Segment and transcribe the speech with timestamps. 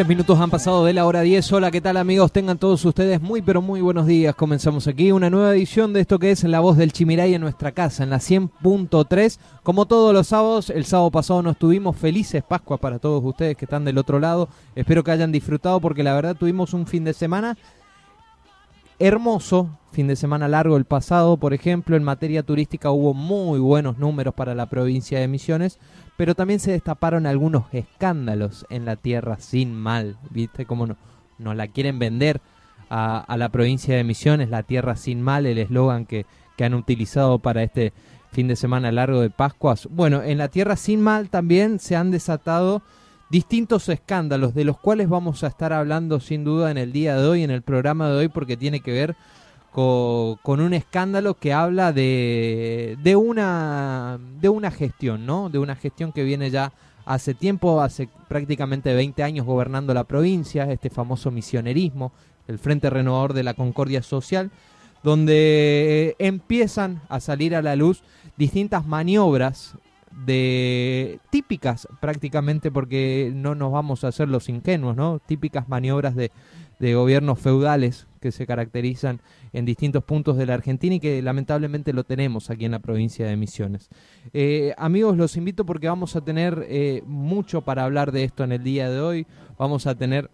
[0.00, 1.52] Tres minutos han pasado de la hora 10.
[1.52, 2.32] Hola, ¿qué tal amigos?
[2.32, 4.34] Tengan todos ustedes muy pero muy buenos días.
[4.34, 7.72] Comenzamos aquí una nueva edición de esto que es La Voz del Chimiray en nuestra
[7.72, 9.38] casa, en la 100.3.
[9.62, 13.66] Como todos los sábados, el sábado pasado nos tuvimos felices Pascua para todos ustedes que
[13.66, 14.48] están del otro lado.
[14.74, 17.58] Espero que hayan disfrutado porque la verdad tuvimos un fin de semana
[19.00, 23.98] hermoso, fin de semana largo el pasado, por ejemplo, en materia turística hubo muy buenos
[23.98, 25.80] números para la provincia de Misiones,
[26.16, 30.66] pero también se destaparon algunos escándalos en la tierra sin mal, ¿viste?
[30.66, 30.96] Como no,
[31.38, 32.42] nos la quieren vender
[32.90, 36.26] a, a, la provincia de Misiones, la tierra sin mal, el eslogan que,
[36.56, 37.94] que han utilizado para este
[38.32, 39.88] fin de semana largo de Pascuas.
[39.90, 42.82] Bueno, en la tierra sin mal también se han desatado
[43.30, 47.26] distintos escándalos de los cuales vamos a estar hablando sin duda en el día de
[47.26, 49.16] hoy, en el programa de hoy, porque tiene que ver
[49.72, 55.48] con, un escándalo que habla de, de, una, de una gestión, ¿no?
[55.48, 56.72] De una gestión que viene ya
[57.06, 62.12] hace tiempo, hace prácticamente 20 años gobernando la provincia, este famoso misionerismo,
[62.48, 64.50] el Frente Renovador de la Concordia Social,
[65.04, 68.02] donde empiezan a salir a la luz
[68.36, 69.76] distintas maniobras
[70.10, 75.20] de típicas prácticamente porque no nos vamos a hacer los ingenuos, ¿no?
[75.20, 76.32] Típicas maniobras de,
[76.78, 79.20] de gobiernos feudales que se caracterizan
[79.52, 83.26] en distintos puntos de la Argentina y que lamentablemente lo tenemos aquí en la provincia
[83.26, 83.88] de Misiones.
[84.32, 88.52] Eh, amigos, los invito porque vamos a tener eh, mucho para hablar de esto en
[88.52, 89.26] el día de hoy.
[89.58, 90.30] Vamos a tener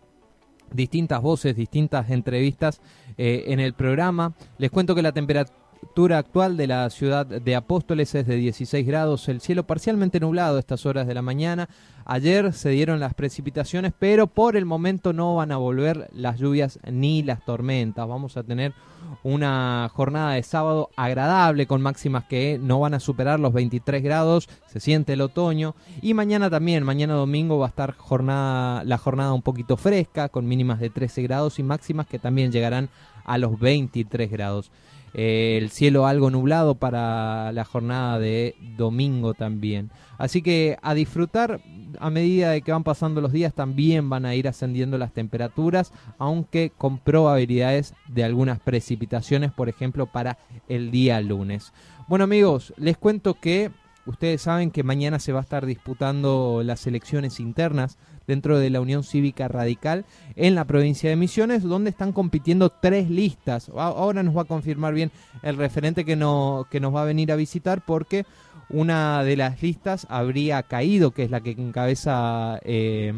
[0.73, 2.81] distintas voces, distintas entrevistas
[3.19, 4.35] eh, en el programa.
[4.59, 5.66] Les cuento que la temperatura
[5.97, 10.59] temperatura actual de la ciudad de Apóstoles es de 16 grados, el cielo parcialmente nublado
[10.59, 11.71] a estas horas de la mañana.
[12.05, 16.79] Ayer se dieron las precipitaciones, pero por el momento no van a volver las lluvias
[16.87, 18.07] ni las tormentas.
[18.07, 18.75] Vamos a tener
[19.23, 24.51] una jornada de sábado agradable con máximas que no van a superar los 23 grados,
[24.67, 29.43] se siente el otoño y mañana también, mañana domingo va a estar la jornada un
[29.43, 32.91] poquito fresca con mínimas de 13 grados y máximas que también llegarán
[33.25, 34.71] a los 23 grados.
[35.19, 39.91] Eh, el cielo algo nublado para la jornada de domingo también.
[40.19, 41.63] Así que a disfrutar
[41.99, 45.91] a medida de que van pasando los días también van a ir ascendiendo las temperaturas,
[46.19, 50.37] aunque con probabilidades de algunas precipitaciones, por ejemplo, para
[50.69, 51.73] el día lunes.
[52.09, 53.71] Bueno amigos, les cuento que
[54.07, 58.81] ustedes saben que mañana se va a estar disputando las elecciones internas dentro de la
[58.81, 63.71] Unión Cívica Radical en la provincia de Misiones, donde están compitiendo tres listas.
[63.75, 65.11] Ahora nos va a confirmar bien
[65.43, 68.25] el referente que, no, nos va a venir a visitar porque
[68.69, 73.13] una de las listas habría caído, que es la que encabeza eh,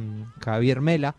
[0.44, 1.15] Javier Mela.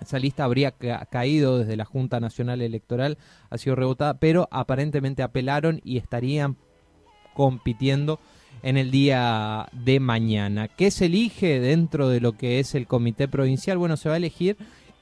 [0.00, 3.18] Esa lista habría caído desde la Junta Nacional Electoral,
[3.50, 6.56] ha sido rebotada, pero aparentemente apelaron y estarían
[7.34, 8.20] compitiendo
[8.62, 10.68] en el día de mañana.
[10.68, 13.78] ¿Qué se elige dentro de lo que es el comité provincial?
[13.78, 14.56] Bueno, se va a elegir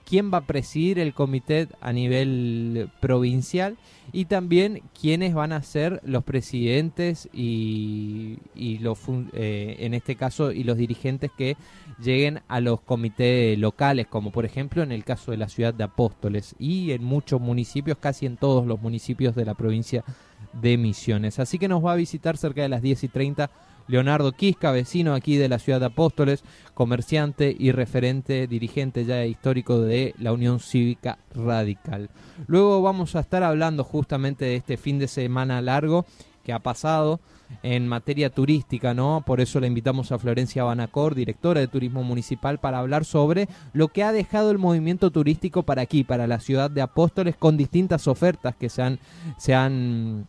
[0.06, 3.76] quién va a presidir el comité a nivel provincial
[4.12, 8.38] y también quiénes van a ser los presidentes y,
[8.80, 9.00] los,
[9.32, 11.56] eh, en este caso y los dirigentes que
[12.00, 15.84] lleguen a los comités locales, como por ejemplo en el caso de la ciudad de
[15.84, 20.04] Apóstoles y en muchos municipios, casi en todos los municipios de la provincia
[20.53, 21.38] de Misiones.
[21.38, 23.50] Así que nos va a visitar cerca de las 10 y 30
[23.88, 26.42] Leonardo Quisca, vecino aquí de la ciudad de Apóstoles,
[26.74, 32.10] comerciante y referente, dirigente ya histórico de la Unión Cívica Radical.
[32.47, 36.04] Luego vamos a estar hablando justamente de este fin de semana largo
[36.47, 37.19] que ha pasado
[37.65, 39.25] en materia turística, ¿no?
[39.27, 43.89] Por eso le invitamos a Florencia Banacor, directora de Turismo Municipal, para hablar sobre lo
[43.89, 48.07] que ha dejado el movimiento turístico para aquí, para la ciudad de Apóstoles, con distintas
[48.07, 49.01] ofertas que se han,
[49.39, 50.28] se han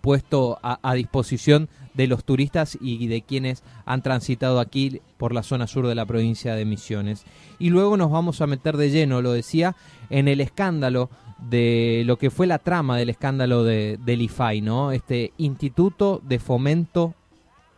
[0.00, 5.68] puesto a, disposición de los turistas y de quienes han transitado aquí por la zona
[5.68, 7.24] sur de la provincia de Misiones.
[7.60, 9.76] Y luego nos vamos a meter de lleno, lo decía,
[10.10, 11.08] en el escándalo
[11.48, 14.30] de lo que fue la trama del escándalo de, del
[14.62, 14.92] ¿no?
[14.92, 17.14] Este Instituto de Fomento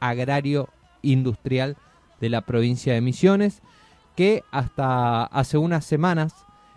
[0.00, 0.68] Agrario
[1.02, 1.76] Industrial
[2.20, 3.62] de la provincia de Misiones,
[4.16, 6.34] que hasta hace unas semanas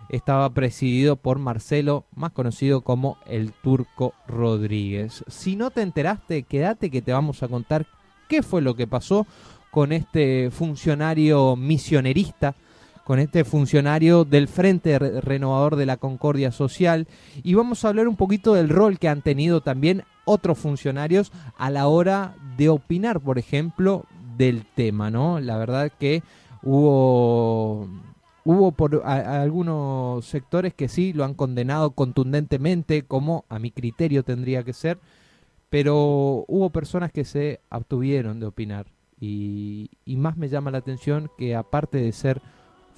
[0.08, 5.24] estaba presidido por Marcelo, más conocido como el Turco Rodríguez.
[5.28, 7.86] Si no te enteraste, quédate que te vamos a contar
[8.28, 9.26] qué fue lo que pasó
[9.70, 12.54] con este funcionario misionerista,
[13.08, 17.08] con este funcionario del Frente Renovador de la Concordia Social
[17.42, 21.70] y vamos a hablar un poquito del rol que han tenido también otros funcionarios a
[21.70, 24.04] la hora de opinar, por ejemplo,
[24.36, 25.40] del tema, ¿no?
[25.40, 26.22] La verdad que
[26.62, 27.88] hubo
[28.44, 34.64] Hubo por algunos sectores que sí lo han condenado contundentemente, como a mi criterio tendría
[34.64, 34.98] que ser,
[35.70, 38.86] pero hubo personas que se abstuvieron de opinar.
[39.18, 42.42] Y más me llama la atención que aparte de ser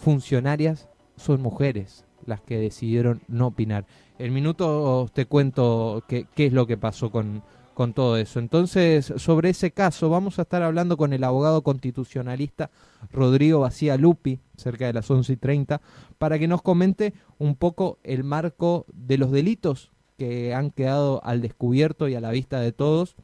[0.01, 3.87] funcionarias, son mujeres las que decidieron no opinar.
[4.19, 7.43] En minuto te cuento qué, qué es lo que pasó con,
[7.81, 8.41] con todo eso.
[8.41, 12.71] Entonces, sobre ese caso, vamos a estar hablando con el abogado constitucionalista
[13.11, 15.81] Rodrigo Bacía Lupi, cerca de las 11 y 30,
[16.19, 21.41] para que nos comente un poco el marco de los delitos que han quedado al
[21.41, 23.17] descubierto y a la vista de todos,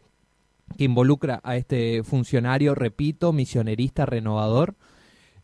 [0.78, 4.75] que involucra a este funcionario, repito, misionerista renovador.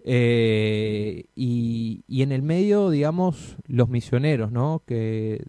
[0.05, 4.83] Eh, y, y, en el medio, digamos, los misioneros, ¿no?
[4.87, 5.45] Que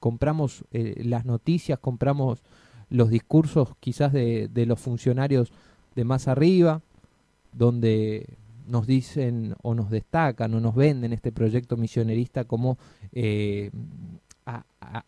[0.00, 2.42] compramos eh, las noticias, compramos
[2.90, 5.52] los discursos quizás de, de los funcionarios
[5.94, 6.82] de más arriba,
[7.52, 8.26] donde
[8.68, 12.78] nos dicen o nos destacan o nos venden este proyecto misionerista como
[13.12, 13.70] eh,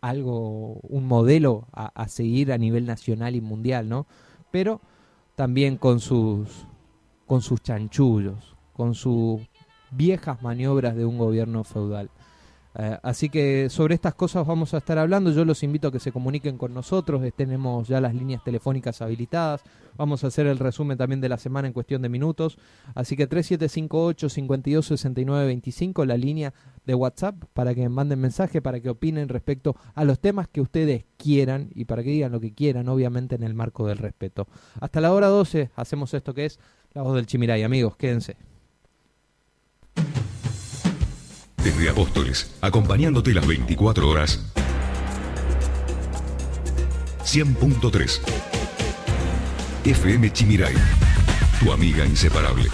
[0.01, 4.05] algo, un modelo a, seguir a nivel nacional y mundial, ¿no?
[4.51, 4.81] Pero
[5.35, 6.67] también con sus,
[7.25, 9.41] con sus chanchullos, con sus
[9.91, 12.09] viejas maniobras de un gobierno feudal.
[12.73, 15.31] Eh, así que sobre estas cosas vamos a estar hablando.
[15.31, 17.21] Yo los invito a que se comuniquen con nosotros.
[17.35, 19.61] Tenemos ya las líneas telefónicas habilitadas.
[19.97, 22.57] Vamos a hacer el resumen también de la semana en cuestión de minutos.
[22.95, 26.53] Así que 3758 526925 la línea
[26.85, 31.05] de WhatsApp para que manden mensaje, para que opinen respecto a los temas que ustedes
[31.17, 34.47] quieran y para que digan lo que quieran, obviamente en el marco del respeto.
[34.79, 36.59] Hasta la hora 12 hacemos esto que es
[36.93, 37.63] la voz del Chimiray.
[37.63, 38.50] Amigos, quédense.
[41.63, 44.39] Desde Apóstoles, acompañándote las 24 horas.
[47.23, 48.19] 100.3
[49.85, 50.73] FM Chimiray,
[51.59, 52.67] tu amiga inseparable.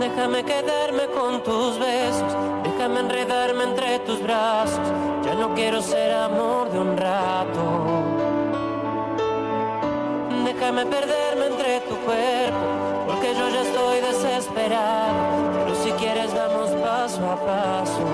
[0.00, 4.78] Déjame quedarme con tus besos, déjame enredarme entre tus brazos.
[5.24, 7.62] Ya no quiero ser amor de un rato.
[10.44, 12.64] Déjame perderme entre tu cuerpo,
[13.08, 15.14] porque yo ya estoy desesperado.
[15.64, 18.04] Pero si quieres vamos paso a paso.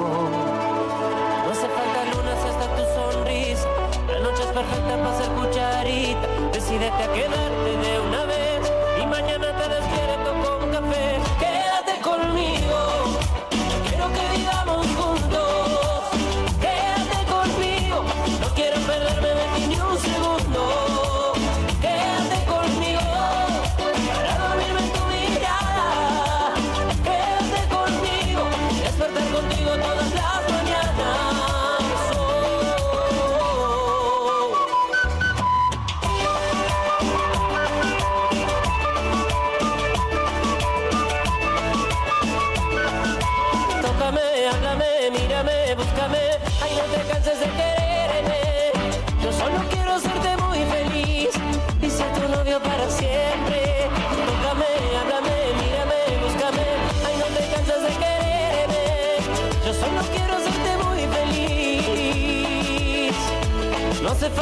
[1.45, 3.69] No hace falta luna si está tu sonrisa.
[4.09, 6.29] La noche es perfecta para ser cucharita.
[6.51, 8.44] Decídete a quedarte de una vez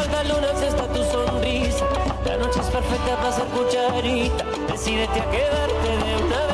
[0.03, 1.87] Si está tu sonrisa.
[2.25, 4.45] La noche es perfecta para ser cucharita.
[4.71, 6.52] Decídete a quedarte de una vez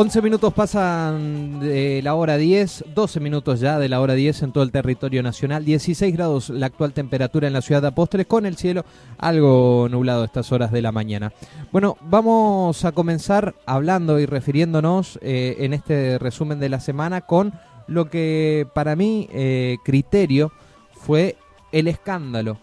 [0.00, 4.52] 11 minutos pasan de la hora 10, 12 minutos ya de la hora 10 en
[4.52, 8.46] todo el territorio nacional, 16 grados la actual temperatura en la ciudad de Apóstoles con
[8.46, 8.84] el cielo
[9.18, 11.32] algo nublado a estas horas de la mañana.
[11.72, 17.54] Bueno, vamos a comenzar hablando y refiriéndonos eh, en este resumen de la semana con
[17.88, 20.52] lo que para mí eh, criterio
[20.92, 21.36] fue
[21.72, 22.60] el escándalo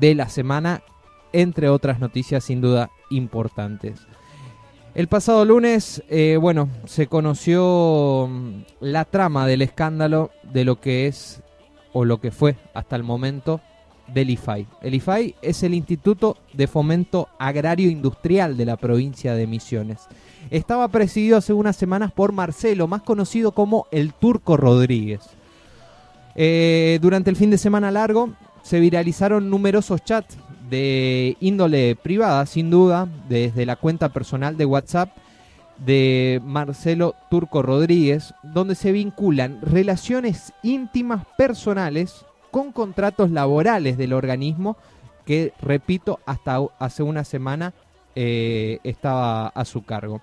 [0.00, 0.82] de la semana,
[1.32, 4.08] entre otras noticias sin duda importantes.
[4.96, 11.06] El pasado lunes, eh, bueno, se conoció mm, la trama del escándalo de lo que
[11.06, 11.42] es
[11.92, 13.60] o lo que fue hasta el momento
[14.14, 14.66] del IFAI.
[14.80, 20.06] El IFAI es el Instituto de Fomento Agrario Industrial de la provincia de Misiones.
[20.48, 25.20] Estaba presidido hace unas semanas por Marcelo, más conocido como el Turco Rodríguez.
[26.36, 28.30] Eh, durante el fin de semana largo
[28.62, 35.10] se viralizaron numerosos chats de índole privada, sin duda, desde la cuenta personal de WhatsApp
[35.78, 44.76] de Marcelo Turco Rodríguez, donde se vinculan relaciones íntimas personales con contratos laborales del organismo
[45.24, 47.74] que, repito, hasta hace una semana
[48.14, 50.22] eh, estaba a su cargo.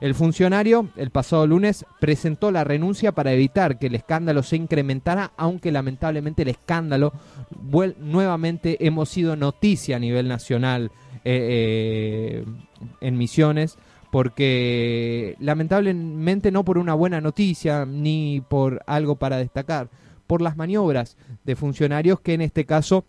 [0.00, 5.32] El funcionario, el pasado lunes, presentó la renuncia para evitar que el escándalo se incrementara,
[5.36, 7.12] aunque lamentablemente el escándalo
[7.98, 10.90] nuevamente hemos sido noticia a nivel nacional
[11.24, 12.44] eh, eh,
[13.00, 13.78] en Misiones
[14.14, 19.88] porque lamentablemente no por una buena noticia ni por algo para destacar,
[20.28, 23.06] por las maniobras de funcionarios que en este caso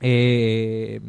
[0.00, 1.00] eh,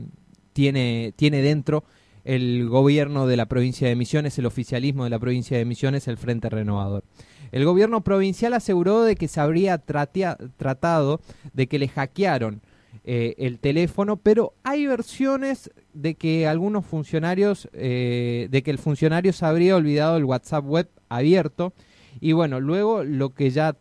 [0.51, 1.85] tiene, tiene dentro
[2.29, 6.17] el gobierno de la provincia de Misiones, el oficialismo de la provincia de Misiones, el
[6.17, 7.03] Frente Renovador.
[7.51, 11.21] El gobierno provincial aseguró de que se habría tratado
[11.53, 12.61] de que le hackearon
[13.03, 19.33] eh, el teléfono, pero hay versiones de que algunos funcionarios, eh, de que el funcionario
[19.33, 21.73] se habría olvidado el WhatsApp web abierto
[22.21, 23.75] y bueno, luego lo que ya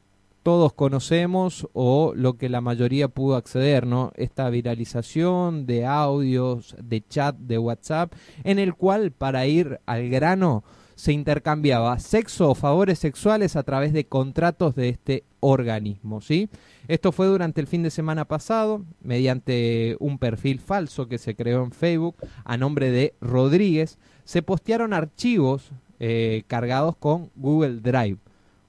[0.49, 4.13] todos conocemos o lo que la mayoría pudo acceder, ¿no?
[4.17, 8.15] Esta viralización de audios, de chat, de WhatsApp,
[8.45, 10.65] en el cual, para ir al grano,
[10.95, 16.49] se intercambiaba sexo o favores sexuales a través de contratos de este organismo, ¿sí?
[16.87, 21.63] Esto fue durante el fin de semana pasado, mediante un perfil falso que se creó
[21.63, 28.17] en Facebook a nombre de Rodríguez, se postearon archivos eh, cargados con Google Drive.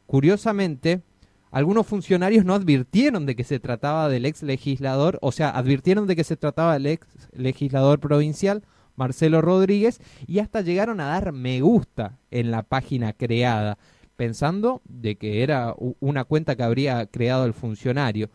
[0.08, 1.04] Curiosamente,
[1.52, 6.16] algunos funcionarios no advirtieron de que se trataba del ex legislador, o sea, advirtieron de
[6.16, 8.64] que se trataba del ex legislador provincial,
[8.96, 13.78] Marcelo Rodríguez, y hasta llegaron a dar me gusta en la página creada,
[14.16, 18.30] pensando de que era una cuenta que habría creado el funcionario.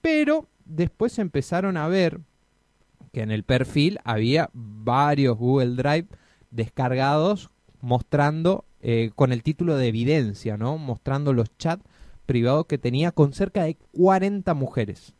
[0.00, 2.20] Pero después empezaron a ver
[3.12, 6.08] que en el perfil había varios Google Drive
[6.50, 10.78] descargados mostrando eh, con el título de evidencia, ¿no?
[10.78, 11.84] Mostrando los chats
[12.28, 15.14] privado que tenía con cerca de 40 mujeres.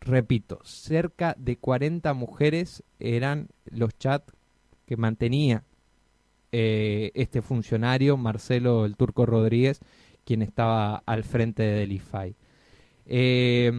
[0.00, 4.32] Repito, cerca de 40 mujeres eran los chats
[4.86, 5.62] que mantenía
[6.52, 9.80] eh, este funcionario, Marcelo el Turco Rodríguez,
[10.24, 12.34] quien estaba al frente del IFAI.
[13.04, 13.70] Eh,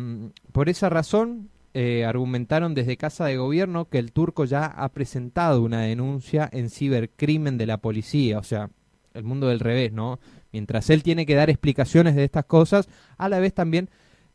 [0.51, 5.63] por esa razón, eh, argumentaron desde Casa de Gobierno que el turco ya ha presentado
[5.63, 8.69] una denuncia en cibercrimen de la policía, o sea,
[9.15, 10.19] el mundo del revés, ¿no?
[10.51, 13.89] Mientras él tiene que dar explicaciones de estas cosas, a la vez también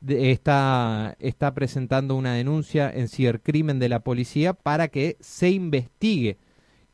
[0.06, 6.38] está, está presentando una denuncia en cibercrimen de la policía para que se investigue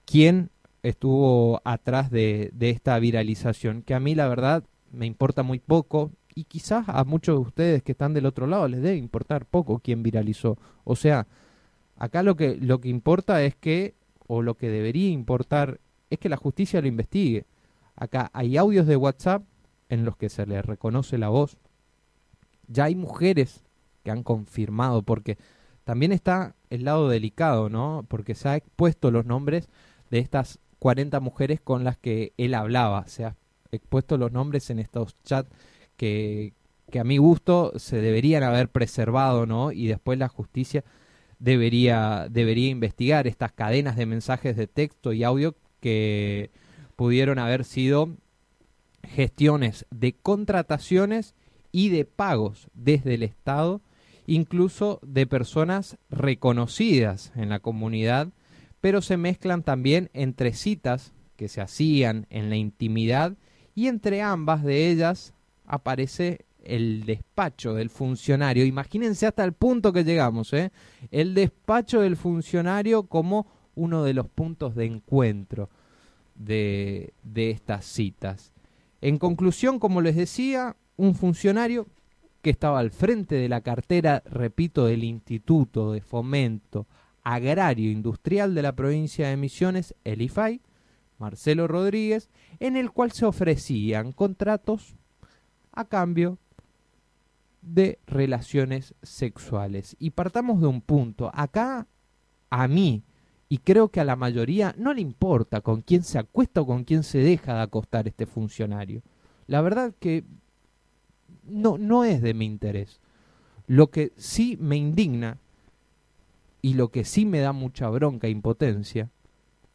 [0.05, 0.51] quién
[0.83, 6.11] estuvo atrás de, de esta viralización, que a mí la verdad me importa muy poco
[6.35, 9.79] y quizás a muchos de ustedes que están del otro lado les debe importar poco
[9.79, 10.59] quién viralizó.
[10.85, 11.27] O sea,
[11.97, 13.95] acá lo que, lo que importa es que,
[14.27, 17.47] o lo que debería importar, es que la justicia lo investigue.
[18.03, 19.45] Acá hay audios de WhatsApp
[19.89, 21.57] en los que se le reconoce la voz.
[22.67, 23.63] Ya hay mujeres
[24.03, 25.39] que han confirmado, porque
[25.85, 28.05] también está el lado delicado, ¿no?
[28.09, 29.69] Porque se ha expuesto los nombres
[30.11, 33.07] de estas 40 mujeres con las que él hablaba.
[33.07, 33.37] Se ha
[33.71, 35.49] expuesto los nombres en estos chats
[35.97, 36.55] que,
[36.91, 39.71] que a mi gusto se deberían haber preservado, ¿no?
[39.71, 40.83] Y después la justicia
[41.39, 46.51] debería, debería investigar estas cadenas de mensajes de texto y audio que
[46.97, 48.11] pudieron haber sido
[49.03, 51.35] gestiones de contrataciones
[51.73, 53.81] y de pagos desde el Estado,
[54.27, 58.29] incluso de personas reconocidas en la comunidad,
[58.81, 63.35] pero se mezclan también entre citas que se hacían en la intimidad
[63.75, 65.35] y entre ambas de ellas
[65.67, 68.65] aparece el despacho del funcionario.
[68.65, 70.71] Imagínense hasta el punto que llegamos, ¿eh?
[71.11, 75.71] El despacho del funcionario como uno de los puntos de encuentro
[76.45, 78.53] de, estas citas.
[79.01, 81.87] En conclusión, como les decía, un funcionario
[82.41, 86.87] que estaba al frente de la cartera, repito, del Instituto de Fomento
[87.25, 90.61] Agrario Industrial de la provincia de Misiones, el IFAI,
[91.19, 94.97] Marcelo Rodríguez, en el cual se ofrecían contratos
[95.73, 96.39] a cambio
[97.63, 99.97] de relaciones sexuales.
[100.01, 101.31] Y partamos de un punto.
[101.33, 101.87] Acá,
[102.51, 103.05] a mí,
[103.53, 106.85] y creo que a la mayoría no le importa con quién se acuesta o con
[106.85, 109.03] quién se deja de acostar este funcionario.
[109.47, 110.25] La verdad que
[111.45, 112.99] no, no es de mi interés.
[113.67, 115.37] Lo que sí me indigna
[116.63, 119.11] y lo que sí me da mucha bronca e impotencia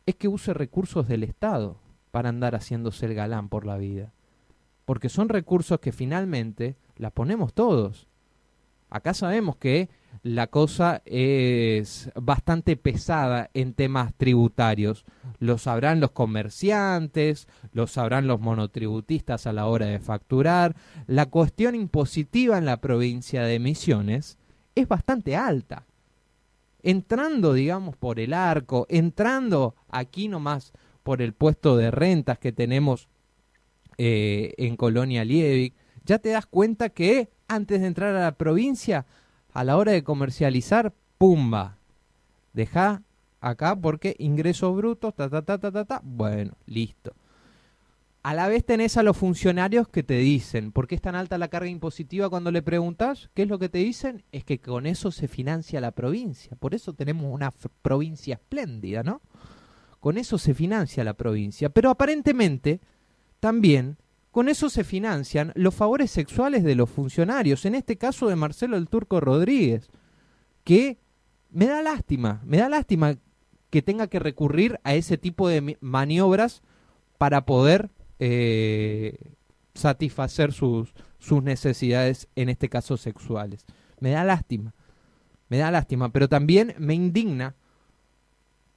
[0.08, 1.78] es que use recursos del Estado
[2.10, 4.12] para andar haciéndose el galán por la vida.
[4.86, 8.08] Porque son recursos que finalmente la ponemos todos.
[8.90, 9.88] Acá sabemos que
[10.24, 15.06] la cosa es bastante pesada en temas tributarios.
[15.40, 20.76] Lo sabrán los comerciantes, lo sabrán los monotributistas a la hora de facturar.
[21.06, 24.38] La cuestión impositiva en la provincia de Misiones
[24.76, 25.86] es bastante alta.
[26.84, 33.08] Entrando, digamos, por el arco, entrando aquí nomás por el puesto de rentas que tenemos
[33.98, 35.74] eh, en Colonia Liebig,
[36.06, 39.06] ya te das cuenta que antes de entrar a la provincia
[39.58, 41.80] a la hora de comercializar, pumba,
[42.54, 43.02] deja
[43.42, 46.00] acá porque ingresos brutos, ta, ta, ta, ta, ta, ta.
[46.04, 47.16] Bueno, listo.
[48.22, 51.40] A la vez tenés a los funcionarios que te dicen, ¿por qué es tan alta
[51.40, 53.32] la carga impositiva cuando le preguntas?
[53.34, 54.24] ¿Qué es lo que te dicen?
[54.32, 56.56] Es que con eso se financia la provincia.
[56.60, 59.22] Por eso tenemos una provincia espléndida, ¿no?
[60.00, 61.70] Con eso se financia la provincia.
[61.70, 62.80] Pero aparentemente,
[63.40, 63.98] también,
[64.38, 67.66] con eso se financian los favores sexuales de los funcionarios.
[67.66, 69.90] En este caso de Marcelo el Turco Rodríguez,
[70.64, 71.00] que
[71.50, 73.18] me da lástima, me da lástima
[73.72, 76.62] que tenga que recurrir a ese tipo de maniobras
[77.18, 77.90] para poder
[78.20, 79.18] eh,
[79.74, 83.66] satisfacer sus, sus necesidades, en este caso sexuales.
[84.00, 84.76] Me da lástima,
[85.50, 87.56] me da lástima, pero también me indigna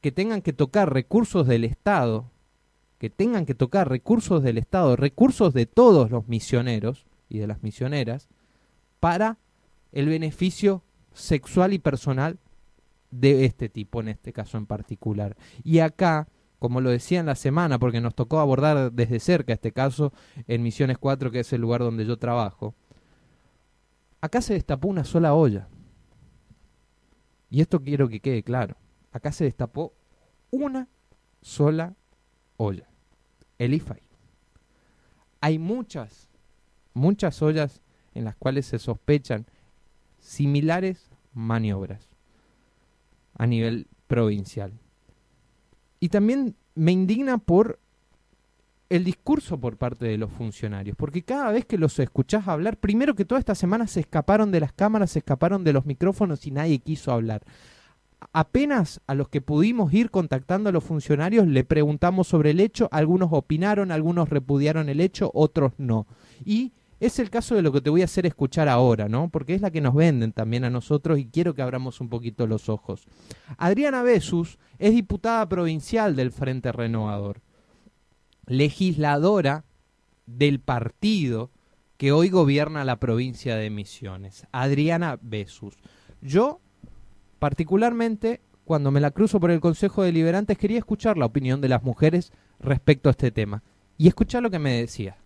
[0.00, 2.29] que tengan que tocar recursos del Estado,
[3.00, 7.62] que tengan que tocar recursos del Estado, recursos de todos los misioneros y de las
[7.62, 8.28] misioneras,
[9.00, 9.38] para
[9.90, 10.82] el beneficio
[11.14, 12.38] sexual y personal
[13.10, 15.34] de este tipo, en este caso en particular.
[15.64, 16.28] Y acá,
[16.58, 20.12] como lo decía en la semana, porque nos tocó abordar desde cerca este caso
[20.46, 22.74] en Misiones 4, que es el lugar donde yo trabajo,
[24.20, 25.68] acá se destapó una sola olla.
[27.48, 28.76] Y esto quiero que quede claro.
[29.10, 29.94] Acá se destapó
[30.50, 30.86] una
[31.40, 31.94] sola
[32.58, 32.89] olla.
[33.60, 34.00] El IFAI.
[35.42, 36.28] Hay muchas,
[36.94, 37.82] muchas ollas
[38.14, 39.44] en las cuales se sospechan
[40.18, 42.08] similares maniobras
[43.34, 44.72] a nivel provincial.
[46.00, 47.78] Y también me indigna por
[48.88, 53.14] el discurso por parte de los funcionarios, porque cada vez que los escuchás hablar, primero
[53.14, 56.50] que toda esta semana se escaparon de las cámaras, se escaparon de los micrófonos y
[56.50, 57.42] nadie quiso hablar.
[58.32, 62.88] Apenas a los que pudimos ir contactando a los funcionarios le preguntamos sobre el hecho,
[62.92, 66.06] algunos opinaron, algunos repudiaron el hecho, otros no.
[66.44, 69.30] Y es el caso de lo que te voy a hacer escuchar ahora, ¿no?
[69.30, 72.46] Porque es la que nos venden también a nosotros y quiero que abramos un poquito
[72.46, 73.06] los ojos.
[73.56, 77.40] Adriana Besus es diputada provincial del Frente Renovador,
[78.46, 79.64] legisladora
[80.26, 81.50] del partido
[81.96, 85.76] que hoy gobierna la provincia de Misiones, Adriana Besus.
[86.20, 86.60] Yo,
[87.40, 91.68] particularmente, cuando me la cruzo por el Consejo de Liberantes, quería escuchar la opinión de
[91.68, 93.62] las mujeres respecto a este tema
[93.98, 95.16] y escuchar lo que me decía.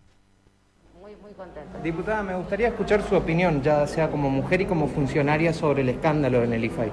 [1.03, 1.79] Muy, muy contenta.
[1.83, 5.91] Diputada, me gustaría escuchar su opinión, ya sea como mujer y como funcionaria, sobre el
[5.91, 6.91] escándalo en el IFAI.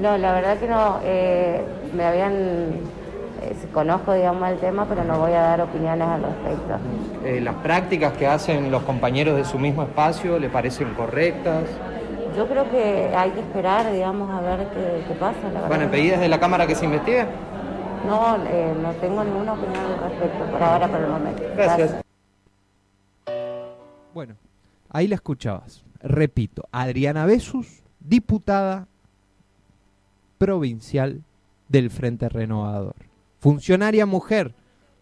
[0.00, 1.00] No, la verdad que no.
[1.04, 1.60] eh,
[1.94, 2.32] me habían.
[3.42, 6.78] eh, conozco, digamos, el tema, pero no voy a dar opiniones al respecto.
[7.24, 11.64] Eh, ¿Las prácticas que hacen los compañeros de su mismo espacio le parecen correctas?
[12.36, 15.48] Yo creo que hay que esperar, digamos, a ver qué, qué pasa.
[15.52, 15.68] La.
[15.68, 17.26] Bueno, pedí desde la Cámara que se investigue.
[18.06, 21.42] No, eh, no tengo ninguna opinión al respecto por ahora, por el momento.
[21.56, 21.96] Gracias.
[24.12, 24.34] Bueno,
[24.90, 25.84] ahí la escuchabas.
[26.00, 28.86] Repito, Adriana Besus, diputada
[30.38, 31.22] provincial
[31.68, 32.94] del Frente Renovador.
[33.40, 34.52] Funcionaria mujer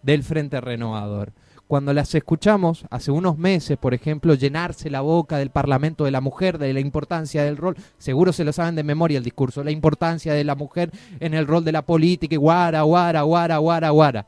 [0.03, 1.33] del Frente Renovador.
[1.73, 6.21] Cuando las escuchamos hace unos meses, por ejemplo, llenarse la boca del Parlamento de la
[6.21, 9.71] Mujer, de la importancia del rol, seguro se lo saben de memoria el discurso, la
[9.71, 13.89] importancia de la mujer en el rol de la política, y guara, guara, guara, guara,
[13.89, 14.27] guara.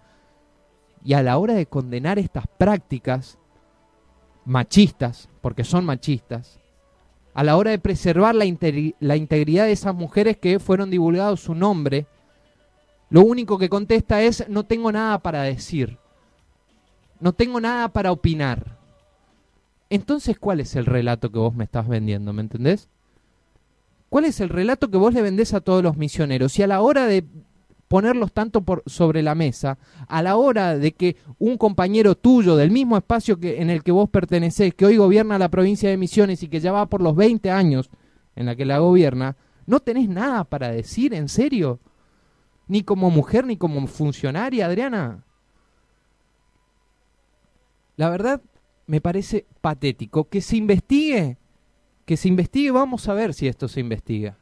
[1.04, 3.38] Y a la hora de condenar estas prácticas,
[4.46, 6.58] machistas, porque son machistas,
[7.34, 8.46] a la hora de preservar la,
[9.00, 12.06] la integridad de esas mujeres que fueron divulgados su nombre,
[13.10, 15.98] lo único que contesta es no tengo nada para decir,
[17.20, 18.78] no tengo nada para opinar.
[19.90, 22.32] Entonces, ¿cuál es el relato que vos me estás vendiendo?
[22.32, 22.88] ¿Me entendés?
[24.08, 26.58] ¿Cuál es el relato que vos le vendés a todos los misioneros?
[26.58, 27.24] Y a la hora de
[27.88, 32.70] ponerlos tanto por sobre la mesa, a la hora de que un compañero tuyo del
[32.70, 36.42] mismo espacio que en el que vos pertenecés, que hoy gobierna la provincia de Misiones
[36.42, 37.90] y que ya va por los 20 años
[38.36, 41.78] en la que la gobierna, no tenés nada para decir, en serio,
[42.66, 45.24] ni como mujer ni como funcionaria, Adriana.
[47.96, 48.42] La verdad
[48.86, 51.38] me parece patético que se investigue,
[52.04, 54.36] que se investigue, vamos a ver si esto se investiga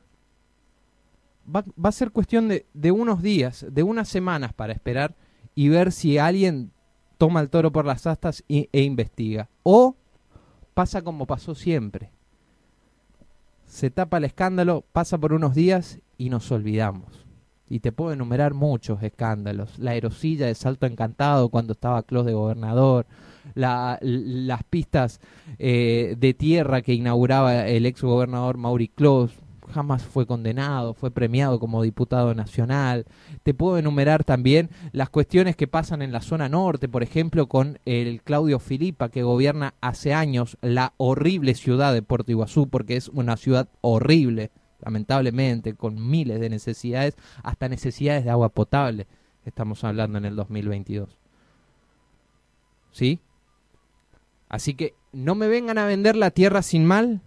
[1.45, 5.15] va, a ser cuestión de, de unos días, de unas semanas para esperar
[5.55, 6.73] y ver si alguien
[7.19, 9.49] toma el toro por las astas e investiga.
[9.62, 9.97] O
[10.75, 12.11] pasa como pasó siempre.
[13.67, 17.27] Se tapa el escándalo, pasa por unos días y nos olvidamos.
[17.69, 19.79] Y te puedo enumerar muchos escándalos.
[19.79, 23.07] La erosilla de Salto Encantado cuando estaba Clos de gobernador.
[23.55, 25.20] La- las pistas
[25.59, 29.33] eh, de tierra que inauguraba el ex gobernador Mauri Clos
[29.72, 33.07] jamás fue condenado, fue premiado como diputado nacional.
[33.42, 37.78] Te puedo enumerar también las cuestiones que pasan en la zona norte, por ejemplo, con
[37.87, 43.09] el Claudio Filipa, que gobierna hace años la horrible ciudad de Puerto Iguazú, porque es
[43.09, 44.50] una ciudad horrible,
[44.85, 49.07] lamentablemente, con miles de necesidades, hasta necesidades de agua potable,
[49.46, 51.16] estamos hablando en el 2022.
[52.90, 53.20] ¿Sí?
[54.53, 57.23] Así que no me vengan a vender la tierra sin mal,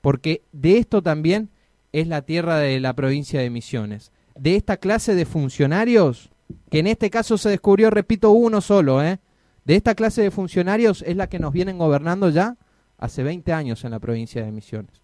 [0.00, 1.50] porque de esto también
[1.90, 4.12] es la tierra de la provincia de Misiones.
[4.36, 6.30] De esta clase de funcionarios,
[6.70, 9.18] que en este caso se descubrió, repito, uno solo, ¿eh?
[9.64, 12.56] De esta clase de funcionarios es la que nos vienen gobernando ya
[12.98, 15.02] hace 20 años en la provincia de Misiones.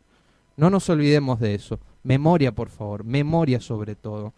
[0.56, 1.80] No nos olvidemos de eso.
[2.04, 4.34] Memoria, por favor, memoria sobre todo.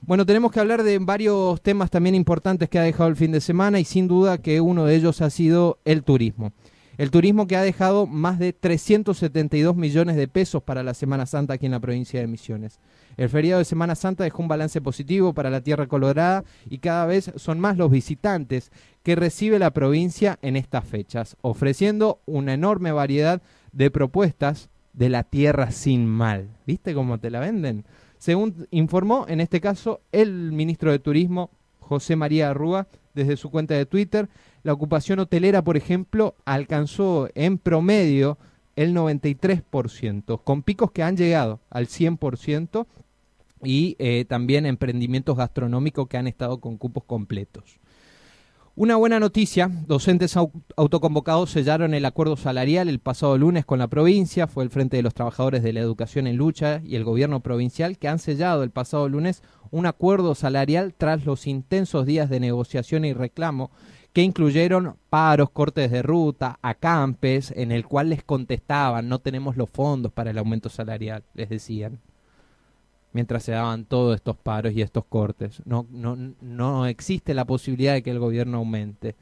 [0.00, 3.40] Bueno, tenemos que hablar de varios temas también importantes que ha dejado el fin de
[3.40, 6.52] semana y sin duda que uno de ellos ha sido el turismo.
[6.96, 11.54] El turismo que ha dejado más de 372 millones de pesos para la Semana Santa
[11.54, 12.80] aquí en la provincia de Misiones.
[13.16, 17.06] El feriado de Semana Santa dejó un balance positivo para la Tierra Colorada y cada
[17.06, 18.72] vez son más los visitantes
[19.04, 25.22] que recibe la provincia en estas fechas, ofreciendo una enorme variedad de propuestas de la
[25.22, 26.48] tierra sin mal.
[26.66, 27.84] ¿Viste cómo te la venden?
[28.18, 33.74] Según informó en este caso el ministro de Turismo, José María Arrúa, desde su cuenta
[33.74, 34.28] de Twitter,
[34.62, 38.38] la ocupación hotelera, por ejemplo, alcanzó en promedio
[38.76, 42.86] el 93%, con picos que han llegado al 100%
[43.64, 47.80] y eh, también emprendimientos gastronómicos que han estado con cupos completos.
[48.80, 54.46] Una buena noticia, docentes autoconvocados sellaron el acuerdo salarial el pasado lunes con la provincia,
[54.46, 57.98] fue el Frente de los Trabajadores de la Educación en Lucha y el gobierno provincial
[57.98, 63.04] que han sellado el pasado lunes un acuerdo salarial tras los intensos días de negociación
[63.04, 63.72] y reclamo
[64.12, 69.68] que incluyeron paros, cortes de ruta, acampes, en el cual les contestaban, no tenemos los
[69.68, 71.98] fondos para el aumento salarial, les decían
[73.12, 75.62] mientras se daban todos estos paros y estos cortes.
[75.64, 79.16] No, no, no existe la posibilidad de que el gobierno aumente.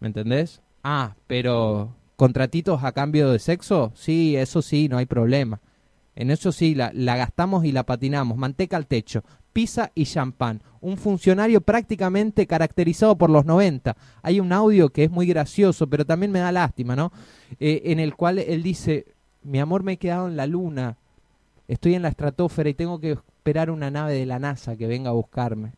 [0.00, 0.62] ¿Me entendés?
[0.82, 5.60] Ah, pero contratitos a cambio de sexo, sí, eso sí, no hay problema.
[6.14, 8.38] En eso sí, la, la gastamos y la patinamos.
[8.38, 10.62] Manteca al techo, pizza y champán.
[10.80, 13.96] Un funcionario prácticamente caracterizado por los 90.
[14.22, 17.12] Hay un audio que es muy gracioso, pero también me da lástima, ¿no?
[17.60, 19.06] Eh, en el cual él dice,
[19.42, 20.96] mi amor me he quedado en la luna,
[21.68, 25.10] estoy en la estratosfera y tengo que esperar una nave de la NASA que venga
[25.10, 25.72] a buscarme.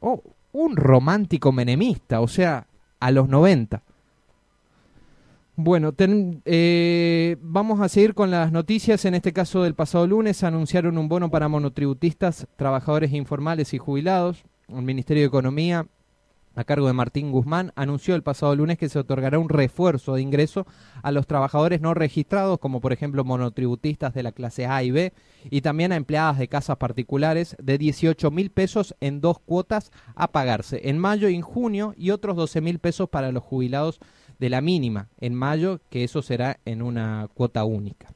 [0.00, 0.22] Oh,
[0.52, 2.66] un romántico menemista, o sea,
[3.00, 3.82] a los 90.
[5.56, 9.04] Bueno, eh, vamos a seguir con las noticias.
[9.04, 14.44] En este caso del pasado lunes anunciaron un bono para monotributistas, trabajadores informales y jubilados.
[14.68, 15.86] El Ministerio de Economía
[16.58, 20.22] a cargo de Martín Guzmán, anunció el pasado lunes que se otorgará un refuerzo de
[20.22, 20.66] ingreso
[21.04, 25.12] a los trabajadores no registrados, como por ejemplo monotributistas de la clase A y B,
[25.50, 30.32] y también a empleadas de casas particulares, de 18 mil pesos en dos cuotas a
[30.32, 34.00] pagarse en mayo y en junio, y otros 12 mil pesos para los jubilados
[34.40, 38.12] de la mínima en mayo, que eso será en una cuota única.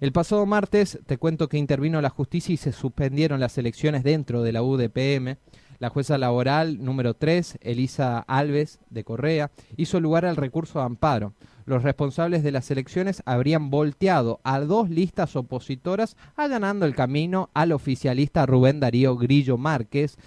[0.00, 4.42] El pasado martes te cuento que intervino la justicia y se suspendieron las elecciones dentro
[4.42, 5.36] de la UDPM.
[5.82, 11.32] La jueza laboral número 3, Elisa Alves de Correa, hizo lugar al recurso de amparo.
[11.66, 17.72] Los responsables de las elecciones habrían volteado a dos listas opositoras, allanando el camino al
[17.72, 20.18] oficialista Rubén Darío Grillo Márquez,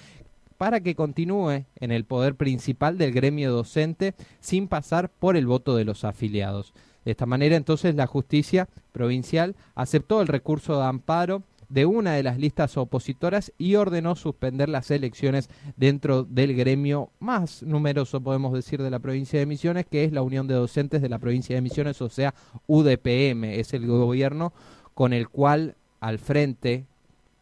[0.58, 5.78] para que continúe en el poder principal del gremio docente sin pasar por el voto
[5.78, 6.74] de los afiliados.
[7.06, 12.24] De esta manera, entonces, la justicia provincial aceptó el recurso de amparo de una de
[12.24, 18.82] las listas opositoras y ordenó suspender las elecciones dentro del gremio más numeroso, podemos decir,
[18.82, 21.62] de la provincia de Misiones, que es la Unión de Docentes de la provincia de
[21.62, 22.34] Misiones, o sea,
[22.68, 24.54] UDPM, es el gobierno
[24.94, 26.86] con el cual al frente,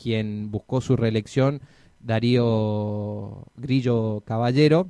[0.01, 1.61] quien buscó su reelección,
[1.99, 4.87] Darío Grillo Caballero,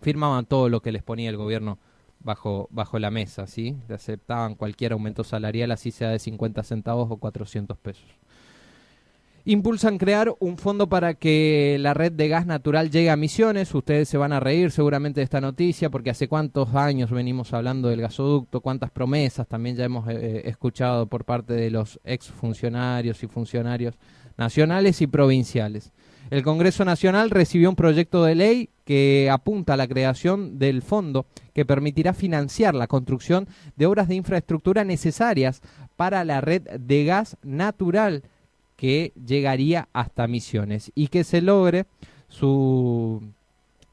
[0.00, 1.78] firmaban todo lo que les ponía el gobierno
[2.20, 3.76] bajo, bajo la mesa, ¿sí?
[3.88, 8.06] Aceptaban cualquier aumento salarial, así sea de 50 centavos o 400 pesos.
[9.44, 13.74] Impulsan crear un fondo para que la red de gas natural llegue a Misiones.
[13.74, 17.88] Ustedes se van a reír seguramente de esta noticia porque hace cuántos años venimos hablando
[17.88, 23.26] del gasoducto, cuántas promesas también ya hemos eh, escuchado por parte de los exfuncionarios y
[23.26, 23.94] funcionarios
[24.36, 25.92] nacionales y provinciales.
[26.30, 31.26] El Congreso Nacional recibió un proyecto de ley que apunta a la creación del fondo
[31.54, 35.62] que permitirá financiar la construcción de obras de infraestructura necesarias
[35.96, 38.22] para la red de gas natural
[38.76, 41.86] que llegaría hasta Misiones y que se logre
[42.28, 43.22] su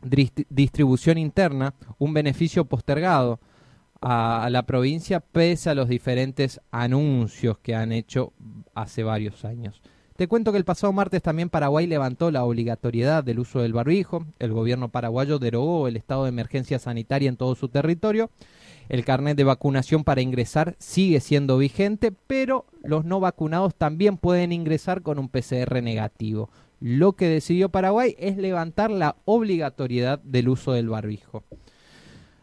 [0.02, 3.40] distribución interna, un beneficio postergado
[4.02, 8.34] a, la provincia pese a los diferentes anuncios que han hecho
[8.76, 9.82] hace varios años.
[10.16, 14.26] Te cuento que el pasado martes también Paraguay levantó la obligatoriedad del uso del barbijo.
[14.40, 18.30] El gobierno paraguayo derogó el estado de emergencia sanitaria en todo su territorio.
[18.88, 24.54] El carnet de vacunación para ingresar sigue siendo vigente, pero los no vacunados también pueden
[24.54, 26.50] ingresar con un PCR negativo.
[26.80, 31.44] Lo que decidió Paraguay es levantar la obligatoriedad del uso del barbijo.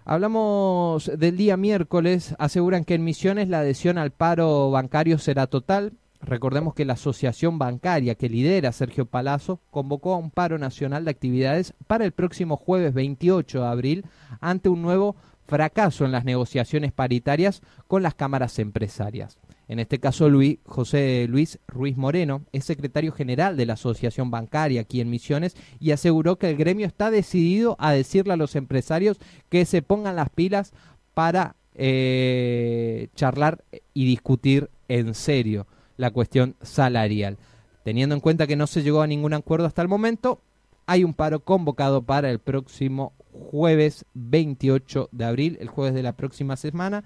[0.04, 5.94] Hablamos del día miércoles, aseguran que en Misiones la adhesión al paro bancario será total.
[6.22, 11.10] Recordemos que la asociación bancaria que lidera Sergio Palazzo convocó a un paro nacional de
[11.10, 14.04] actividades para el próximo jueves 28 de abril
[14.40, 19.36] ante un nuevo fracaso en las negociaciones paritarias con las cámaras empresarias.
[19.66, 24.82] En este caso, Luis, José Luis Ruiz Moreno es secretario general de la Asociación Bancaria
[24.82, 29.18] aquí en Misiones y aseguró que el gremio está decidido a decirle a los empresarios
[29.48, 30.72] que se pongan las pilas
[31.14, 37.38] para eh, charlar y discutir en serio la cuestión salarial.
[37.84, 40.40] Teniendo en cuenta que no se llegó a ningún acuerdo hasta el momento,
[40.86, 46.12] hay un paro convocado para el próximo jueves 28 de abril, el jueves de la
[46.12, 47.04] próxima semana,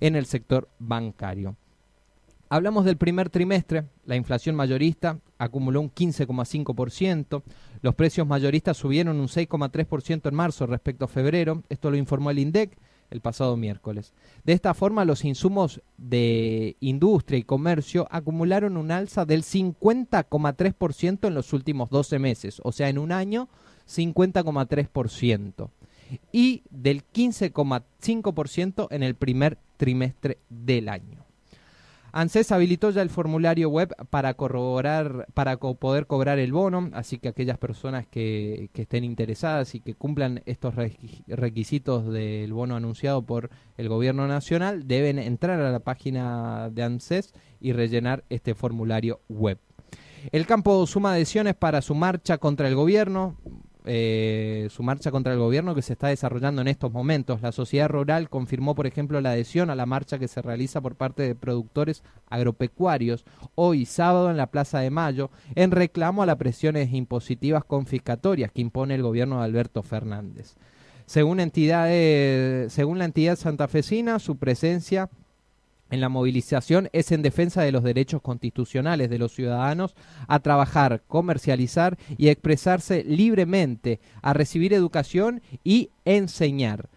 [0.00, 1.56] en el sector bancario.
[2.48, 7.42] Hablamos del primer trimestre, la inflación mayorista acumuló un 15,5%,
[7.82, 12.38] los precios mayoristas subieron un 6,3% en marzo respecto a febrero, esto lo informó el
[12.38, 12.78] INDEC
[13.10, 14.12] el pasado miércoles.
[14.44, 21.34] De esta forma, los insumos de industria y comercio acumularon un alza del 50,3% en
[21.34, 23.48] los últimos 12 meses, o sea, en un año
[23.88, 25.70] 50,3%
[26.32, 31.15] y del 15,5% en el primer trimestre del año.
[32.18, 37.28] ANSES habilitó ya el formulario web para corroborar, para poder cobrar el bono, así que
[37.28, 40.74] aquellas personas que, que estén interesadas y que cumplan estos
[41.26, 47.34] requisitos del bono anunciado por el gobierno nacional deben entrar a la página de ANSES
[47.60, 49.58] y rellenar este formulario web.
[50.32, 53.36] El campo suma adhesiones para su marcha contra el gobierno.
[53.88, 57.40] Eh, su marcha contra el gobierno que se está desarrollando en estos momentos.
[57.40, 60.96] La sociedad rural confirmó, por ejemplo, la adhesión a la marcha que se realiza por
[60.96, 66.36] parte de productores agropecuarios hoy sábado en la Plaza de Mayo en reclamo a las
[66.36, 70.56] presiones impositivas confiscatorias que impone el gobierno de Alberto Fernández.
[71.06, 75.08] Según, según la entidad santafesina, su presencia
[75.90, 79.94] en la movilización es en defensa de los derechos constitucionales de los ciudadanos
[80.26, 86.88] a trabajar, comercializar y expresarse libremente, a recibir educación y enseñar,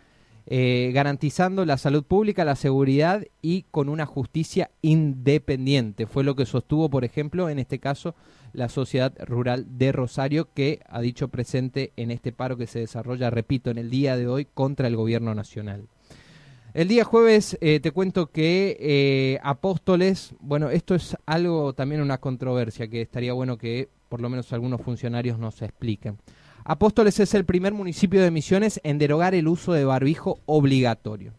[0.47, 6.07] eh, garantizando la salud pública, la seguridad y con una justicia independiente.
[6.07, 8.15] Fue lo que sostuvo, por ejemplo, en este caso,
[8.53, 13.29] la Sociedad Rural de Rosario, que ha dicho presente en este paro que se desarrolla,
[13.29, 15.87] repito, en el día de hoy contra el gobierno nacional.
[16.73, 22.19] El día jueves eh, te cuento que eh, Apóstoles, bueno, esto es algo también una
[22.19, 26.19] controversia que estaría bueno que por lo menos algunos funcionarios nos expliquen.
[26.63, 31.33] Apóstoles es el primer municipio de Misiones en derogar el uso de barbijo obligatorio.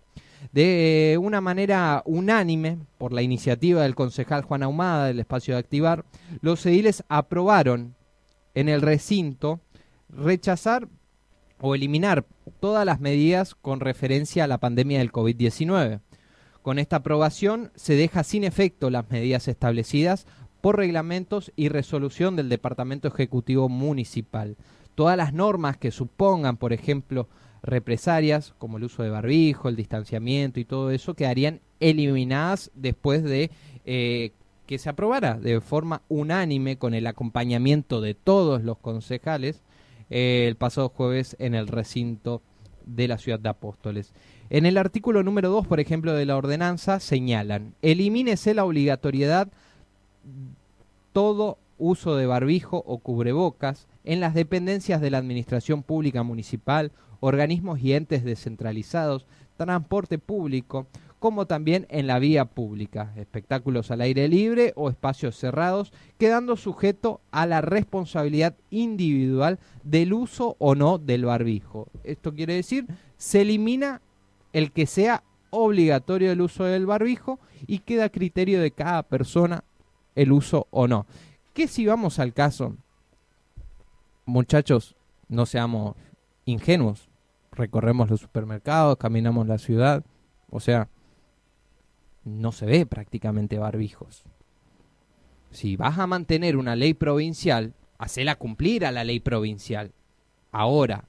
[0.52, 6.04] De una manera unánime, por la iniciativa del concejal Juan Ahumada del espacio de Activar,
[6.40, 7.94] los ediles aprobaron
[8.54, 9.60] en el recinto
[10.08, 10.88] rechazar
[11.60, 12.24] o eliminar
[12.60, 16.00] todas las medidas con referencia a la pandemia del COVID-19.
[16.62, 20.26] Con esta aprobación se deja sin efecto las medidas establecidas
[20.60, 24.56] por reglamentos y resolución del Departamento Ejecutivo Municipal.
[24.94, 27.28] Todas las normas que supongan, por ejemplo,
[27.62, 33.50] represalias, como el uso de barbijo, el distanciamiento y todo eso, quedarían eliminadas después de
[33.86, 34.32] eh,
[34.66, 39.62] que se aprobara de forma unánime con el acompañamiento de todos los concejales
[40.10, 42.42] eh, el pasado jueves en el recinto
[42.94, 44.12] de la ciudad de Apóstoles.
[44.50, 49.48] En el artículo número 2, por ejemplo, de la ordenanza, señalan, elimínese la obligatoriedad
[51.12, 57.81] todo uso de barbijo o cubrebocas en las dependencias de la Administración Pública Municipal, organismos
[57.81, 59.26] y entes descentralizados,
[59.57, 60.87] transporte público,
[61.20, 67.20] como también en la vía pública, espectáculos al aire libre o espacios cerrados, quedando sujeto
[67.30, 71.88] a la responsabilidad individual del uso o no del barbijo.
[72.04, 72.87] Esto quiere decir,
[73.18, 74.00] se elimina
[74.54, 79.62] el que sea obligatorio el uso del barbijo y queda a criterio de cada persona
[80.14, 81.04] el uso o no.
[81.52, 82.76] Que si vamos al caso,
[84.24, 84.96] muchachos,
[85.28, 85.96] no seamos
[86.46, 87.11] ingenuos,
[87.52, 90.02] recorremos los supermercados, caminamos la ciudad,
[90.48, 90.88] o sea,
[92.24, 94.24] no se ve prácticamente barbijos.
[95.50, 99.92] Si vas a mantener una ley provincial, hacela cumplir a la ley provincial.
[100.52, 101.04] Ahora,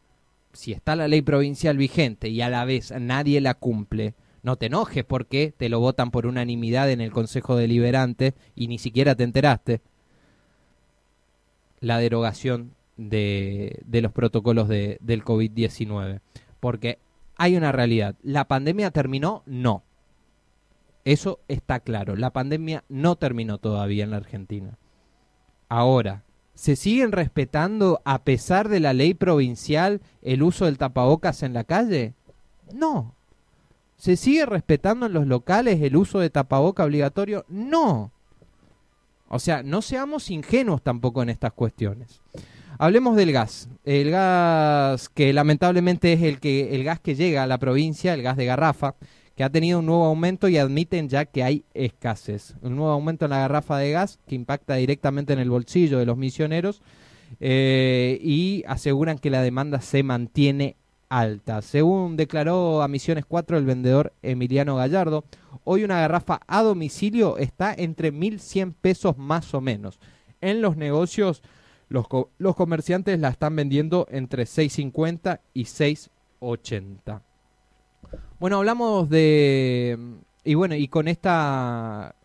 [0.53, 4.65] si está la ley provincial vigente y a la vez nadie la cumple, no te
[4.67, 9.23] enojes porque te lo votan por unanimidad en el Consejo Deliberante y ni siquiera te
[9.23, 9.81] enteraste.
[11.79, 16.19] la derogación de, los protocolos de, del COVID-19.
[16.59, 16.99] Porque
[17.37, 18.15] hay una realidad.
[18.21, 19.41] ¿La pandemia terminó?
[19.45, 19.83] No.
[21.05, 22.15] Eso está claro.
[22.15, 24.77] La pandemia no terminó todavía en la Argentina.
[25.69, 31.53] Ahora, ¿se siguen respetando, a pesar de la ley provincial, el uso del tapabocas en
[31.53, 32.13] la calle?
[32.73, 33.15] No.
[33.97, 37.45] ¿Se sigue respetando en los locales el uso de tapaboca obligatorio?
[37.47, 38.11] No.
[39.29, 42.19] O sea, no seamos ingenuos tampoco en estas cuestiones.
[42.77, 43.69] Hablemos del gas.
[43.85, 48.23] El gas que lamentablemente es el que el gas que llega a la provincia, el
[48.23, 48.95] gas de garrafa,
[49.43, 52.55] ha tenido un nuevo aumento y admiten ya que hay escasez.
[52.61, 56.05] Un nuevo aumento en la garrafa de gas que impacta directamente en el bolsillo de
[56.05, 56.81] los misioneros
[57.39, 60.75] eh, y aseguran que la demanda se mantiene
[61.09, 61.61] alta.
[61.61, 65.25] Según declaró a Misiones 4 el vendedor Emiliano Gallardo,
[65.63, 69.99] hoy una garrafa a domicilio está entre 1.100 pesos más o menos.
[70.39, 71.43] En los negocios
[71.89, 72.05] los,
[72.37, 77.21] los comerciantes la están vendiendo entre 6.50 y 6.80.
[78.39, 79.97] Bueno, hablamos de...
[80.43, 82.15] Y bueno, y con esta...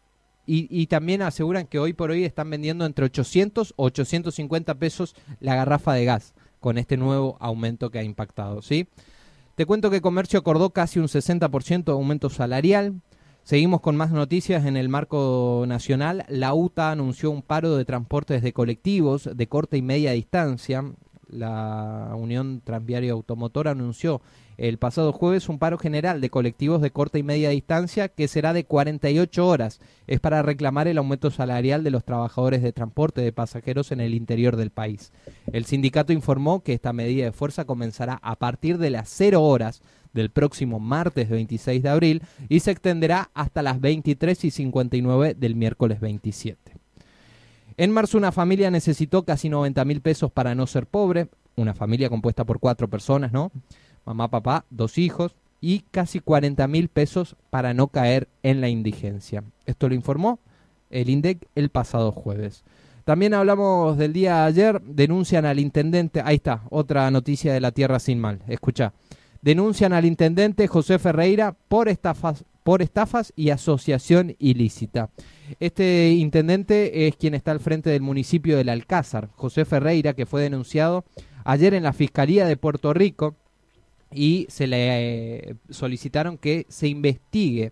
[0.48, 5.56] Y, también aseguran que hoy por hoy están vendiendo entre 800 o 850 pesos la
[5.56, 8.86] garrafa de gas con este nuevo aumento que ha impactado, ¿sí?
[9.56, 13.00] Te cuento que Comercio acordó casi un 60% de aumento salarial.
[13.42, 16.24] Seguimos con más noticias en el marco nacional.
[16.28, 20.84] La UTA anunció un paro de transportes de colectivos de corta y media distancia.
[21.28, 24.22] La Unión Transviaria Automotor anunció
[24.56, 28.52] el pasado jueves un paro general de colectivos de corta y media distancia que será
[28.52, 29.80] de 48 horas.
[30.06, 34.14] Es para reclamar el aumento salarial de los trabajadores de transporte de pasajeros en el
[34.14, 35.12] interior del país.
[35.52, 39.82] El sindicato informó que esta medida de fuerza comenzará a partir de las 0 horas
[40.14, 45.54] del próximo martes 26 de abril y se extenderá hasta las 23 y 59 del
[45.54, 46.85] miércoles 27.
[47.76, 52.08] En marzo una familia necesitó casi 90 mil pesos para no ser pobre, una familia
[52.08, 53.50] compuesta por cuatro personas, ¿no?
[54.06, 59.42] mamá, papá, dos hijos y casi 40 mil pesos para no caer en la indigencia.
[59.66, 60.38] Esto lo informó
[60.88, 62.62] el INDEC el pasado jueves.
[63.04, 67.72] También hablamos del día de ayer, denuncian al intendente, ahí está, otra noticia de la
[67.72, 68.92] Tierra sin mal, escucha.
[69.42, 75.10] Denuncian al intendente José Ferreira por estafas, por estafas y asociación ilícita.
[75.60, 80.42] Este intendente es quien está al frente del municipio del Alcázar, José Ferreira, que fue
[80.42, 81.04] denunciado
[81.44, 83.36] ayer en la Fiscalía de Puerto Rico
[84.12, 84.78] y se le
[85.50, 87.70] eh, solicitaron que se investigue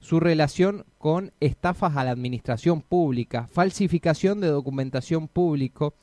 [0.00, 5.94] su relación con estafas a la administración pública, falsificación de documentación pública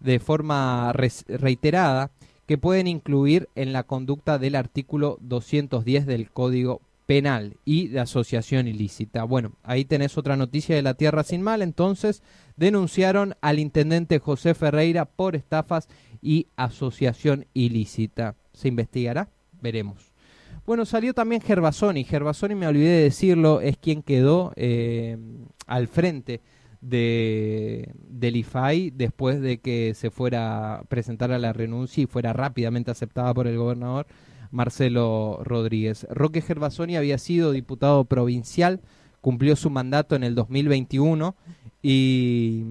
[0.00, 2.10] de forma reiterada
[2.46, 8.66] que pueden incluir en la conducta del artículo 210 del Código Penal y de asociación
[8.68, 9.24] ilícita.
[9.24, 11.62] Bueno, ahí tenés otra noticia de la Tierra Sin Mal.
[11.62, 12.22] Entonces,
[12.56, 15.88] denunciaron al intendente José Ferreira por estafas
[16.20, 19.28] y asociación ilícita se investigará,
[19.60, 20.12] veremos.
[20.66, 22.04] Bueno, salió también Gervasoni.
[22.04, 25.16] Gervasoni, me olvidé de decirlo, es quien quedó eh,
[25.66, 26.40] al frente
[26.80, 32.32] de, del IFAI después de que se fuera a presentar a la renuncia y fuera
[32.32, 34.06] rápidamente aceptada por el gobernador
[34.56, 36.06] Marcelo Rodríguez.
[36.10, 38.80] Roque Gervasoni había sido diputado provincial,
[39.20, 41.36] cumplió su mandato en el 2021
[41.82, 42.64] y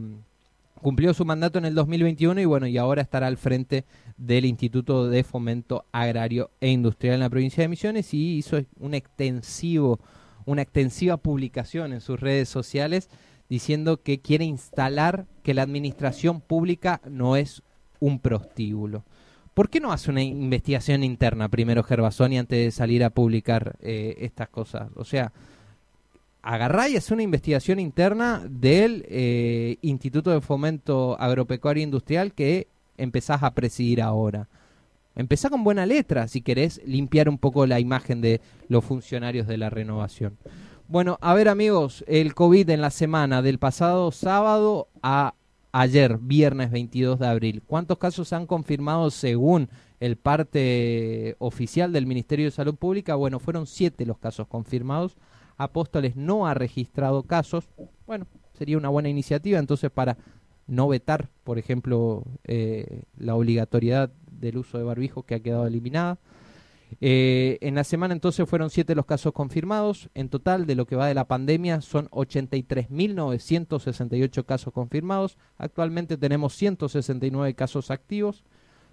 [0.81, 3.85] cumplió su mandato en el 2021 y bueno, y ahora estará al frente
[4.17, 8.95] del Instituto de Fomento Agrario e Industrial en la provincia de Misiones y hizo un
[8.95, 9.99] extensivo,
[10.45, 13.09] una extensiva publicación en sus redes sociales
[13.47, 17.61] diciendo que quiere instalar que la administración pública no es
[17.99, 19.03] un prostíbulo.
[19.55, 24.17] ¿Por qué no hace una investigación interna primero Gervasoni antes de salir a publicar eh,
[24.19, 24.89] estas cosas?
[24.95, 25.31] O sea,
[26.41, 32.67] agarrá y hace una investigación interna del eh, Instituto de Fomento Agropecuario e Industrial que
[32.97, 34.49] empezás a presidir ahora.
[35.15, 39.57] Empezá con buena letra si querés limpiar un poco la imagen de los funcionarios de
[39.57, 40.37] la renovación.
[40.89, 45.33] Bueno, a ver amigos, el COVID en la semana del pasado sábado a
[45.77, 47.61] ayer, viernes 22 de abril.
[47.67, 49.67] ¿Cuántos casos han confirmado según
[49.99, 53.15] el parte oficial del Ministerio de Salud Pública?
[53.15, 55.17] Bueno, fueron siete los casos confirmados.
[55.57, 57.65] Apóstoles no ha registrado casos.
[58.07, 58.25] Bueno,
[58.57, 60.17] sería una buena iniciativa entonces para
[60.65, 66.19] no vetar, por ejemplo, eh, la obligatoriedad del uso de barbijo que ha quedado eliminada.
[67.01, 70.09] Eh, en la semana entonces fueron siete los casos confirmados.
[70.13, 75.37] En total, de lo que va de la pandemia, son 83.968 casos confirmados.
[75.57, 78.45] Actualmente tenemos 169 casos activos,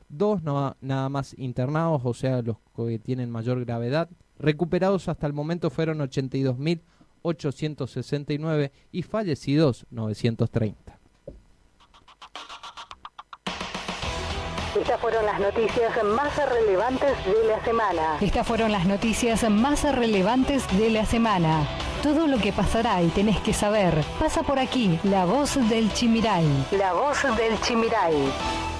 [0.08, 4.10] dos no, nada más internados, o sea, los que tienen mayor gravedad.
[4.38, 11.01] Recuperados hasta el momento fueron 82.869 y fallecidos 930.
[14.78, 18.16] Estas fueron las noticias más relevantes de la semana.
[18.22, 21.66] Estas fueron las noticias más relevantes de la semana.
[22.02, 24.98] Todo lo que pasará y tenés que saber pasa por aquí.
[25.02, 26.46] La voz del Chimiray.
[26.70, 28.71] La voz del Chimiray.